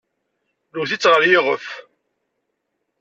[0.73, 1.65] Nwet-itt ɣer yiɣef.